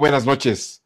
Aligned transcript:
Buenas 0.00 0.24
noches. 0.24 0.82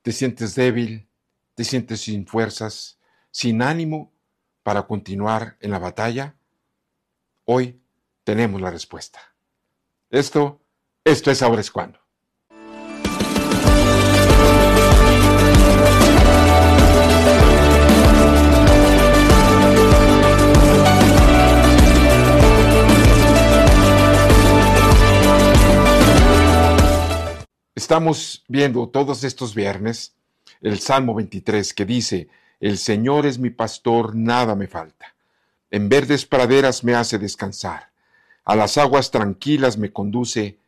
¿Te 0.00 0.12
sientes 0.12 0.54
débil? 0.54 1.10
¿Te 1.54 1.62
sientes 1.62 2.00
sin 2.00 2.26
fuerzas? 2.26 2.98
¿Sin 3.30 3.60
ánimo 3.60 4.14
para 4.62 4.86
continuar 4.86 5.58
en 5.60 5.72
la 5.72 5.78
batalla? 5.78 6.38
Hoy 7.44 7.82
tenemos 8.24 8.58
la 8.62 8.70
respuesta. 8.70 9.20
Esto, 10.08 10.62
esto 11.04 11.30
es 11.30 11.42
ahora 11.42 11.60
es 11.60 11.70
cuando. 11.70 12.00
Estamos 27.76 28.42
viendo 28.48 28.88
todos 28.88 29.22
estos 29.22 29.54
viernes 29.54 30.14
el 30.62 30.80
Salmo 30.80 31.14
23 31.14 31.74
que 31.74 31.84
dice, 31.84 32.26
El 32.58 32.78
Señor 32.78 33.26
es 33.26 33.38
mi 33.38 33.50
pastor, 33.50 34.16
nada 34.16 34.54
me 34.54 34.66
falta. 34.66 35.14
En 35.70 35.90
verdes 35.90 36.24
praderas 36.24 36.84
me 36.84 36.94
hace 36.94 37.18
descansar, 37.18 37.90
a 38.46 38.56
las 38.56 38.78
aguas 38.78 39.10
tranquilas 39.10 39.76
me 39.76 39.92
conduce 39.92 40.58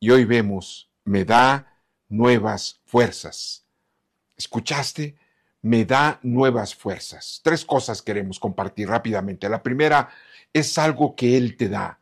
y 0.00 0.10
hoy 0.10 0.24
vemos, 0.24 0.90
me 1.04 1.24
da 1.24 1.78
nuevas 2.08 2.80
fuerzas. 2.84 3.64
¿Escuchaste? 4.36 5.14
Me 5.62 5.84
da 5.84 6.18
nuevas 6.24 6.74
fuerzas. 6.74 7.40
Tres 7.44 7.64
cosas 7.64 8.02
queremos 8.02 8.40
compartir 8.40 8.88
rápidamente. 8.88 9.48
La 9.48 9.62
primera 9.62 10.08
es 10.52 10.76
algo 10.78 11.14
que 11.14 11.36
Él 11.36 11.56
te 11.56 11.68
da. 11.68 12.00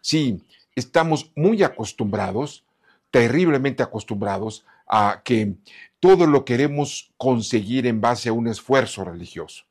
Sí, 0.00 0.42
estamos 0.74 1.30
muy 1.34 1.62
acostumbrados 1.62 2.65
terriblemente 3.10 3.82
acostumbrados 3.82 4.64
a 4.86 5.22
que 5.24 5.54
todo 6.00 6.26
lo 6.26 6.44
queremos 6.44 7.12
conseguir 7.16 7.86
en 7.86 8.00
base 8.00 8.28
a 8.28 8.32
un 8.32 8.48
esfuerzo 8.48 9.04
religioso. 9.04 9.64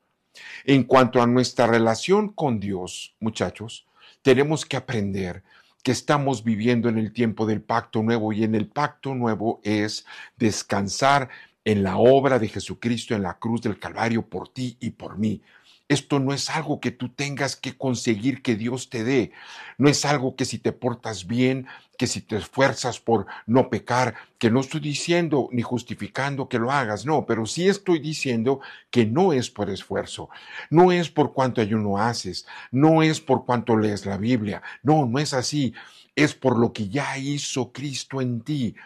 En 0.64 0.84
cuanto 0.84 1.22
a 1.22 1.26
nuestra 1.26 1.66
relación 1.66 2.32
con 2.32 2.60
Dios, 2.60 3.14
muchachos, 3.20 3.86
tenemos 4.22 4.66
que 4.66 4.76
aprender 4.76 5.42
que 5.82 5.92
estamos 5.92 6.42
viviendo 6.42 6.88
en 6.88 6.98
el 6.98 7.12
tiempo 7.12 7.46
del 7.46 7.62
pacto 7.62 8.02
nuevo 8.02 8.32
y 8.32 8.42
en 8.42 8.54
el 8.54 8.66
pacto 8.66 9.14
nuevo 9.14 9.60
es 9.62 10.04
descansar 10.36 11.28
en 11.66 11.82
la 11.82 11.98
obra 11.98 12.38
de 12.38 12.48
Jesucristo 12.48 13.14
en 13.14 13.24
la 13.24 13.38
cruz 13.38 13.60
del 13.60 13.78
Calvario 13.78 14.22
por 14.22 14.48
ti 14.48 14.76
y 14.80 14.90
por 14.90 15.18
mí. 15.18 15.42
Esto 15.88 16.20
no 16.20 16.32
es 16.32 16.48
algo 16.48 16.80
que 16.80 16.92
tú 16.92 17.08
tengas 17.08 17.56
que 17.56 17.76
conseguir 17.76 18.40
que 18.40 18.54
Dios 18.54 18.88
te 18.88 19.02
dé. 19.02 19.32
No 19.76 19.88
es 19.88 20.04
algo 20.04 20.36
que 20.36 20.44
si 20.44 20.58
te 20.58 20.72
portas 20.72 21.26
bien, 21.26 21.66
que 21.98 22.06
si 22.06 22.20
te 22.20 22.36
esfuerzas 22.36 23.00
por 23.00 23.26
no 23.46 23.68
pecar, 23.68 24.14
que 24.38 24.48
no 24.48 24.60
estoy 24.60 24.80
diciendo 24.80 25.48
ni 25.50 25.62
justificando 25.62 26.48
que 26.48 26.60
lo 26.60 26.70
hagas, 26.70 27.04
no, 27.04 27.26
pero 27.26 27.46
sí 27.46 27.68
estoy 27.68 27.98
diciendo 27.98 28.60
que 28.90 29.04
no 29.04 29.32
es 29.32 29.50
por 29.50 29.68
esfuerzo, 29.68 30.28
no 30.70 30.92
es 30.92 31.10
por 31.10 31.32
cuánto 31.32 31.60
ayuno 31.60 31.98
haces, 31.98 32.46
no 32.70 33.02
es 33.02 33.20
por 33.20 33.44
cuánto 33.44 33.76
lees 33.76 34.06
la 34.06 34.18
Biblia, 34.18 34.62
no, 34.82 35.06
no 35.06 35.18
es 35.18 35.34
así, 35.34 35.74
es 36.14 36.34
por 36.34 36.58
lo 36.58 36.72
que 36.72 36.88
ya 36.88 37.18
hizo 37.18 37.72
Cristo 37.72 38.20
en 38.20 38.40
ti 38.42 38.76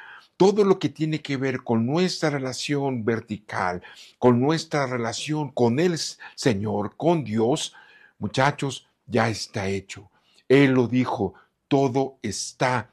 todo 0.41 0.65
lo 0.65 0.79
que 0.79 0.89
tiene 0.89 1.21
que 1.21 1.37
ver 1.37 1.63
con 1.63 1.85
nuestra 1.85 2.31
relación 2.31 3.05
vertical, 3.05 3.83
con 4.19 4.41
nuestra 4.41 4.87
relación 4.87 5.51
con 5.51 5.79
el 5.79 5.99
Señor, 6.35 6.97
con 6.97 7.25
Dios, 7.25 7.75
muchachos, 8.19 8.89
ya 9.07 9.29
está 9.29 9.69
hecho. 9.69 10.11
Él 10.49 10.71
lo 10.71 10.89
dijo, 10.89 11.35
todo 11.69 12.17
está 12.23 12.89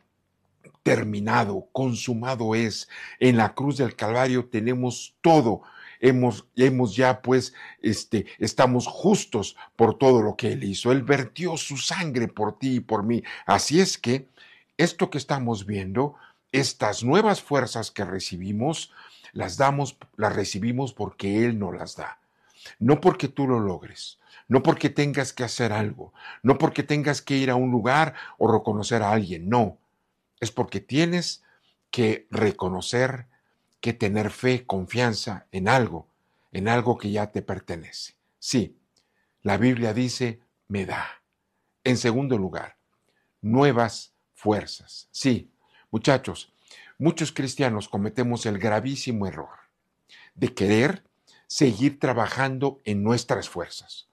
terminado, 0.84 1.70
consumado 1.72 2.53
es. 2.53 2.90
En 3.18 3.38
la 3.38 3.53
cruz 3.53 3.78
del 3.78 3.95
Calvario 3.95 4.50
tenemos 4.50 5.16
todo. 5.22 5.62
Hemos, 6.02 6.45
hemos 6.58 6.98
ya 6.98 7.22
pues, 7.22 7.53
este, 7.81 8.25
estamos 8.40 8.88
justos 8.88 9.56
por 9.78 9.98
todo 9.98 10.22
lo 10.22 10.36
que 10.36 10.52
Él 10.52 10.66
hizo. 10.66 10.92
Él 10.92 11.02
vertió 11.02 11.56
su 11.56 11.78
sangre 11.78 12.28
por 12.28 12.59
ti 12.59 12.75
y 12.75 12.79
por 12.81 13.03
mí. 13.03 13.24
Así 13.46 13.79
es 13.79 13.97
que 13.97 14.28
esto 14.75 15.09
que 15.09 15.18
estamos 15.18 15.66
viendo 15.66 16.18
estas 16.52 17.03
nuevas 17.03 17.41
fuerzas 17.41 17.91
que 17.91 18.06
recibimos, 18.06 18.91
las 19.34 19.58
damos, 19.58 19.97
las 20.16 20.35
recibimos 20.35 20.94
porque 20.94 21.46
Él 21.46 21.59
nos 21.59 21.75
las 21.75 21.96
da. 21.96 22.19
No 22.80 23.00
porque 23.02 23.28
tú 23.28 23.47
lo 23.47 23.59
logres, 23.59 24.19
no 24.47 24.63
porque 24.63 24.90
tengas 24.90 25.34
que 25.34 25.44
hacer 25.44 25.74
algo, 25.74 26.13
no 26.44 26.58
porque 26.58 26.84
tengas 26.84 27.22
que 27.22 27.35
ir 27.35 27.50
a 27.50 27.56
un 27.56 27.72
lugar 27.72 28.16
o 28.38 28.52
reconocer 28.52 29.03
a 29.03 29.12
alguien, 29.12 29.50
no. 29.50 29.78
Es 30.40 30.52
porque 30.52 30.80
tienes 30.80 31.44
que 31.91 32.28
reconocer, 32.30 33.28
que 33.81 33.94
tener 33.94 34.31
fe, 34.31 34.66
confianza 34.66 35.47
en 35.52 35.68
algo, 35.68 36.08
en 36.52 36.68
algo 36.68 36.97
que 36.97 37.12
ya 37.12 37.31
te 37.31 37.41
pertenece. 37.41 38.16
Sí, 38.40 38.78
la 39.41 39.58
Biblia 39.58 39.94
dice, 39.94 40.41
me 40.68 40.85
da. 40.85 41.22
En 41.84 41.97
segundo 41.97 42.38
lugar, 42.38 42.78
nuevas 43.41 44.14
fuerzas. 44.34 45.08
Sí, 45.12 45.50
Muchachos, 45.90 46.52
muchos 46.98 47.31
cristianos 47.31 47.88
cometemos 47.88 48.46
el 48.46 48.59
gravísimo 48.59 49.25
error 49.25 49.58
de 50.36 50.53
querer 50.53 51.03
seguir 51.48 51.98
trabajando 51.98 52.80
en 52.84 53.03
nuestras 53.03 53.48
fuerzas, 53.48 54.08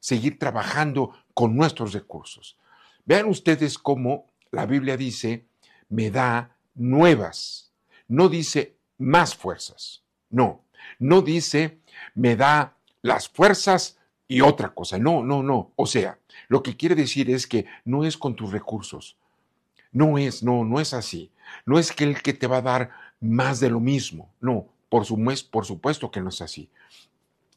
seguir 0.00 0.38
trabajando 0.40 1.14
con 1.32 1.54
nuestros 1.54 1.92
recursos. 1.92 2.58
Vean 3.04 3.26
ustedes 3.26 3.78
cómo 3.78 4.26
la 4.50 4.66
Biblia 4.66 4.96
dice, 4.96 5.46
me 5.88 6.10
da 6.10 6.56
nuevas, 6.74 7.70
no 8.08 8.28
dice 8.28 8.76
más 8.98 9.36
fuerzas, 9.36 10.02
no, 10.28 10.64
no 10.98 11.22
dice, 11.22 11.78
me 12.14 12.34
da 12.34 12.76
las 13.00 13.28
fuerzas 13.28 13.98
y 14.26 14.40
otra 14.40 14.74
cosa, 14.74 14.98
no, 14.98 15.22
no, 15.22 15.42
no, 15.44 15.72
o 15.76 15.86
sea, 15.86 16.18
lo 16.48 16.64
que 16.64 16.76
quiere 16.76 16.96
decir 16.96 17.30
es 17.30 17.46
que 17.46 17.66
no 17.84 18.04
es 18.04 18.16
con 18.16 18.34
tus 18.34 18.50
recursos, 18.50 19.16
no 19.92 20.18
es, 20.18 20.42
no, 20.42 20.64
no 20.64 20.80
es 20.80 20.94
así. 20.94 21.30
No 21.66 21.78
es 21.78 21.92
que 21.92 22.04
el 22.04 22.22
que 22.22 22.32
te 22.32 22.46
va 22.46 22.58
a 22.58 22.62
dar 22.62 22.90
más 23.20 23.60
de 23.60 23.70
lo 23.70 23.78
mismo. 23.78 24.32
No, 24.40 24.66
por, 24.88 25.04
su, 25.04 25.16
por 25.50 25.66
supuesto 25.66 26.10
que 26.10 26.20
no 26.20 26.30
es 26.30 26.40
así. 26.40 26.68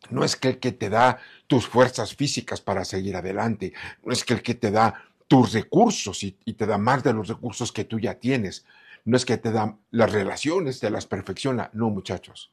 No 0.09 0.23
es 0.23 0.35
que 0.35 0.50
el 0.50 0.59
que 0.59 0.72
te 0.72 0.90
da 0.90 1.18
tus 1.47 1.66
fuerzas 1.66 2.16
físicas 2.16 2.62
para 2.62 2.85
seguir 2.85 3.16
adelante. 3.16 3.74
No 4.03 4.12
es 4.12 4.24
que 4.24 4.34
el 4.34 4.44
que 4.44 4.53
te 4.53 4.69
da 4.69 5.03
tus 5.28 5.53
recursos 5.53 6.24
y, 6.24 6.38
y 6.45 6.53
te 6.53 6.68
da 6.68 6.78
más 6.78 7.03
de 7.03 7.13
los 7.13 7.28
recursos 7.28 7.72
que 7.72 7.85
tú 7.85 8.00
ya 8.00 8.16
tienes. 8.16 8.66
No 9.06 9.18
es 9.18 9.25
que 9.25 9.38
te 9.38 9.51
da 9.51 9.78
las 9.91 10.12
relaciones, 10.12 10.79
te 10.79 10.90
las 10.90 11.07
perfecciona. 11.07 11.69
No, 11.74 11.90
muchachos. 11.90 12.51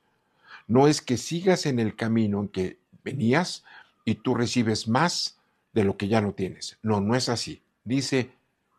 No 0.68 0.86
es 0.86 1.02
que 1.02 1.16
sigas 1.16 1.66
en 1.66 1.78
el 1.80 1.96
camino 1.96 2.40
en 2.40 2.48
que 2.48 2.78
venías 3.04 3.64
y 4.04 4.14
tú 4.14 4.34
recibes 4.34 4.88
más 4.88 5.38
de 5.72 5.84
lo 5.84 5.96
que 5.96 6.08
ya 6.08 6.20
no 6.20 6.32
tienes. 6.32 6.78
No, 6.82 7.00
no 7.00 7.16
es 7.16 7.28
así. 7.28 7.62
Dice 7.84 8.30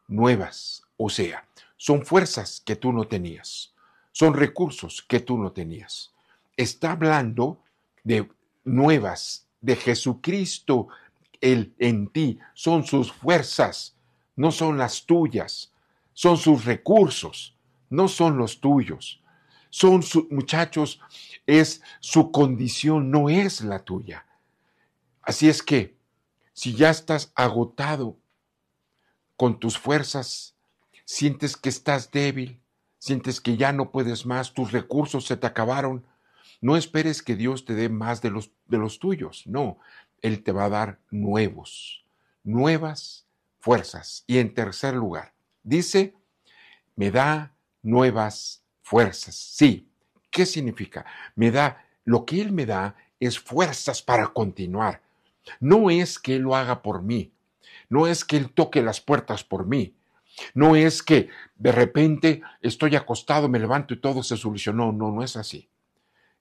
nuevas 0.08 0.83
o 1.06 1.10
sea, 1.10 1.46
son 1.76 2.06
fuerzas 2.06 2.62
que 2.66 2.78
tú 2.78 2.94
no 2.94 3.08
tenías, 3.08 3.74
son 4.14 4.34
recursos 4.34 5.02
que 5.02 5.20
tú 5.20 5.38
no 5.38 5.52
tenías. 5.52 6.14
Está 6.56 6.94
hablando 6.94 7.60
de 8.06 8.30
nuevas, 8.64 9.46
de 9.60 9.76
Jesucristo 9.76 10.88
el, 11.42 11.74
en 11.78 12.08
ti, 12.08 12.40
son 12.54 12.86
sus 12.86 13.12
fuerzas, 13.12 13.98
no 14.38 14.52
son 14.52 14.78
las 14.78 15.06
tuyas, 15.06 15.74
son 16.14 16.38
sus 16.38 16.64
recursos, 16.64 17.58
no 17.90 18.08
son 18.08 18.38
los 18.38 18.62
tuyos. 18.62 19.20
Son 19.70 20.04
sus 20.04 20.30
muchachos, 20.32 21.02
es 21.48 21.82
su 22.00 22.32
condición, 22.32 23.12
no 23.12 23.28
es 23.28 23.62
la 23.62 23.80
tuya. 23.80 24.26
Así 25.22 25.50
es 25.50 25.64
que, 25.64 25.98
si 26.54 26.76
ya 26.76 26.92
estás 26.92 27.34
agotado 27.36 28.16
con 29.36 29.60
tus 29.60 29.78
fuerzas, 29.80 30.53
sientes 31.06 31.58
que 31.58 31.70
estás 31.70 32.12
débil, 32.12 32.62
sientes 33.00 33.42
que 33.42 33.58
ya 33.58 33.72
no 33.72 33.92
puedes 33.92 34.26
más, 34.26 34.54
tus 34.54 34.72
recursos 34.72 35.26
se 35.26 35.38
te 35.38 35.48
acabaron, 35.48 36.06
no 36.62 36.78
esperes 36.78 37.22
que 37.22 37.36
Dios 37.36 37.66
te 37.66 37.74
dé 37.74 37.90
más 37.90 38.22
de 38.22 38.32
los, 38.32 38.52
de 38.68 38.78
los 38.78 39.00
tuyos, 39.00 39.44
no, 39.46 39.80
Él 40.22 40.44
te 40.44 40.52
va 40.52 40.66
a 40.66 40.70
dar 40.70 41.00
nuevos, 41.12 42.06
nuevas 42.44 43.28
fuerzas. 43.60 44.24
Y 44.28 44.38
en 44.38 44.54
tercer 44.54 44.94
lugar, 44.94 45.34
dice, 45.64 46.16
me 46.96 47.12
da 47.12 47.54
nuevas 47.82 48.64
fuerzas. 48.82 49.36
Sí, 49.36 49.90
¿qué 50.30 50.46
significa? 50.46 51.06
Me 51.36 51.52
da, 51.52 51.86
lo 52.06 52.26
que 52.26 52.42
Él 52.42 52.52
me 52.52 52.66
da 52.66 52.96
es 53.20 53.40
fuerzas 53.40 54.02
para 54.02 54.28
continuar. 54.28 55.02
No 55.60 55.90
es 55.90 56.20
que 56.20 56.38
Él 56.38 56.44
lo 56.44 56.56
haga 56.56 56.82
por 56.82 57.02
mí, 57.02 57.34
no 57.90 58.08
es 58.08 58.24
que 58.24 58.38
Él 58.38 58.50
toque 58.50 58.82
las 58.82 59.02
puertas 59.02 59.44
por 59.44 59.66
mí, 59.66 59.94
no 60.54 60.76
es 60.76 61.04
que 61.04 61.30
de 61.56 61.72
repente 61.72 62.42
estoy 62.62 62.96
acostado, 62.96 63.48
me 63.50 63.60
levanto 63.60 63.94
y 63.94 64.02
todo 64.02 64.24
se 64.24 64.38
solucionó. 64.38 64.92
No, 64.92 65.12
no 65.12 65.24
es 65.24 65.36
así. 65.36 65.70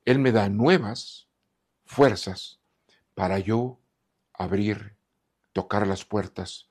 Él 0.04 0.18
me 0.18 0.32
da 0.32 0.48
nuevas 0.48 1.28
fuerzas 1.84 2.60
para 3.14 3.38
yo 3.38 3.78
abrir, 4.32 4.96
tocar 5.52 5.86
las 5.86 6.04
puertas, 6.04 6.68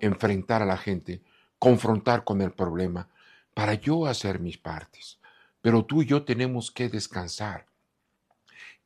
enfrentar 0.00 0.62
a 0.62 0.66
la 0.66 0.76
gente, 0.76 1.22
confrontar 1.58 2.24
con 2.24 2.40
el 2.40 2.52
problema, 2.52 3.08
para 3.54 3.74
yo 3.74 4.06
hacer 4.06 4.38
mis 4.40 4.58
partes. 4.58 5.18
pero 5.60 5.84
tú 5.84 6.02
y 6.02 6.06
yo 6.06 6.24
tenemos 6.24 6.70
que 6.70 6.88
descansar. 6.88 7.66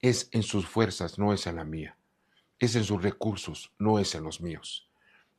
Es 0.01 0.29
en 0.33 0.43
sus 0.43 0.67
fuerzas, 0.67 1.19
no 1.19 1.35
es 1.35 1.47
en 1.47 1.57
la 1.57 1.65
mía. 1.65 1.99
Es 2.59 2.75
en 2.75 2.83
sus 2.83 3.03
recursos, 3.03 3.71
no 3.79 3.99
es 3.99 4.15
en 4.15 4.25
los 4.25 4.41
míos. 4.41 4.89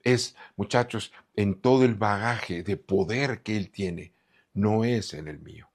Es, 0.04 0.36
muchachos, 0.56 1.12
en 1.36 1.60
todo 1.60 1.84
el 1.86 1.96
bagaje 1.96 2.64
de 2.64 2.78
poder 2.78 3.42
que 3.42 3.58
Él 3.58 3.72
tiene, 3.72 4.14
no 4.54 4.84
es 4.84 5.14
en 5.14 5.28
el 5.28 5.40
mío. 5.40 5.70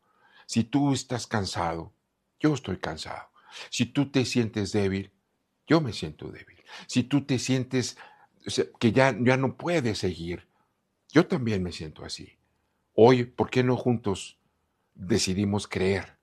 Si 0.47 0.65
tú 0.65 0.93
estás 0.93 1.27
cansado, 1.27 1.93
yo 2.39 2.55
estoy 2.55 2.79
cansado. 2.79 3.29
Si 3.71 3.87
tú 3.87 4.11
te 4.11 4.25
sientes 4.25 4.73
débil, 4.73 5.13
yo 5.67 5.81
me 5.81 5.93
siento 5.93 6.31
débil. 6.31 6.57
Si 6.87 7.03
tú 7.03 7.25
te 7.25 7.39
sientes 7.39 7.97
que 8.79 8.93
ya, 8.93 9.17
ya 9.21 9.37
no 9.37 9.57
puedes 9.57 9.99
seguir, 9.99 10.49
yo 11.11 11.27
también 11.27 11.63
me 11.63 11.73
siento 11.73 12.05
así. 12.05 12.39
Hoy, 12.95 13.25
¿por 13.25 13.51
qué 13.51 13.63
no 13.63 13.77
juntos 13.77 14.39
decidimos 14.95 15.67
creer 15.67 16.19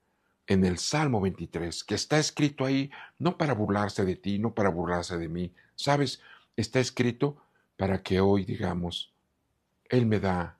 en 0.46 0.64
el 0.64 0.78
Salmo 0.78 1.20
23, 1.20 1.84
que 1.84 1.94
está 1.94 2.18
escrito 2.18 2.64
ahí 2.64 2.90
no 3.18 3.36
para 3.36 3.54
burlarse 3.54 4.04
de 4.04 4.16
ti, 4.16 4.38
no 4.38 4.54
para 4.54 4.68
burlarse 4.68 5.16
de 5.18 5.28
mí, 5.28 5.52
¿sabes? 5.74 6.20
Está 6.56 6.78
escrito 6.78 7.36
para 7.76 8.02
que 8.02 8.20
hoy 8.20 8.44
digamos, 8.44 9.12
Él 9.88 10.06
me 10.06 10.20
da 10.20 10.58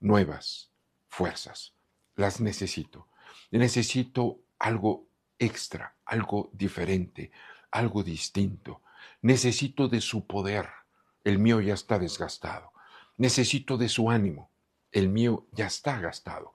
nuevas 0.00 0.70
fuerzas, 1.08 1.74
las 2.14 2.40
necesito. 2.40 3.08
Necesito 3.50 4.40
algo 4.58 5.06
extra, 5.38 5.94
algo 6.04 6.50
diferente, 6.52 7.30
algo 7.70 8.02
distinto. 8.02 8.82
Necesito 9.22 9.88
de 9.88 10.00
su 10.00 10.26
poder, 10.26 10.68
el 11.24 11.38
mío 11.38 11.60
ya 11.60 11.74
está 11.74 11.98
desgastado. 11.98 12.72
Necesito 13.16 13.76
de 13.78 13.88
su 13.88 14.10
ánimo, 14.10 14.50
el 14.92 15.08
mío 15.08 15.46
ya 15.52 15.66
está 15.66 16.00
gastado. 16.00 16.52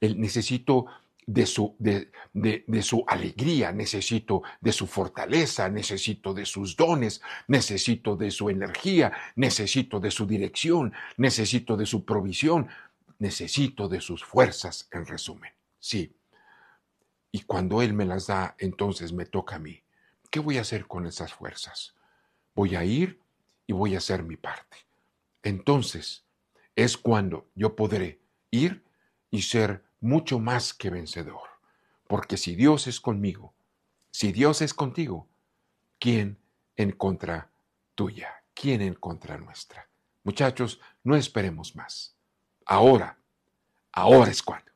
El, 0.00 0.20
necesito 0.20 0.86
de 1.26 1.46
su, 1.46 1.74
de, 1.78 2.10
de, 2.32 2.82
su 2.82 3.04
alegría, 3.06 3.72
necesito 3.72 4.42
de 4.60 4.72
su 4.72 4.86
fortaleza, 4.86 5.68
necesito 5.68 6.34
de 6.34 6.44
sus 6.44 6.76
dones, 6.76 7.22
necesito 7.48 8.16
de 8.16 8.30
su 8.30 8.50
energía, 8.50 9.12
necesito 9.36 10.00
de 10.00 10.10
su 10.10 10.26
dirección, 10.26 10.92
necesito 11.16 11.76
de 11.76 11.86
su 11.86 12.04
provisión, 12.04 12.68
necesito 13.18 13.88
de 13.88 14.00
sus 14.00 14.24
fuerzas, 14.24 14.88
en 14.92 15.06
resumen. 15.06 15.52
Sí. 15.78 16.16
Y 17.32 17.42
cuando 17.42 17.82
Él 17.82 17.94
me 17.94 18.04
las 18.04 18.26
da, 18.26 18.54
entonces 18.58 19.12
me 19.12 19.26
toca 19.26 19.56
a 19.56 19.60
mí. 19.60 19.82
¿Qué 20.30 20.40
voy 20.40 20.58
a 20.58 20.62
hacer 20.62 20.86
con 20.86 21.06
esas 21.06 21.32
fuerzas? 21.32 21.94
Voy 22.54 22.76
a 22.76 22.84
ir 22.84 23.20
y 23.66 23.72
voy 23.72 23.94
a 23.94 23.98
hacer 23.98 24.22
mi 24.22 24.36
parte. 24.36 24.76
Entonces 25.42 26.24
es 26.76 26.96
cuando 26.96 27.48
yo 27.54 27.76
podré 27.76 28.20
ir 28.50 28.84
y 29.30 29.42
ser 29.42 29.83
mucho 30.04 30.38
más 30.38 30.74
que 30.74 30.90
vencedor. 30.90 31.48
Porque 32.06 32.36
si 32.36 32.54
Dios 32.54 32.86
es 32.86 33.00
conmigo, 33.00 33.54
si 34.10 34.32
Dios 34.32 34.60
es 34.60 34.74
contigo, 34.74 35.28
¿quién 35.98 36.38
en 36.76 36.92
contra 36.92 37.50
tuya? 37.94 38.44
¿Quién 38.52 38.82
en 38.82 38.94
contra 38.94 39.38
nuestra? 39.38 39.88
Muchachos, 40.22 40.80
no 41.02 41.16
esperemos 41.16 41.74
más. 41.74 42.14
Ahora, 42.66 43.18
ahora 43.92 44.30
es 44.30 44.42
cuando. 44.42 44.73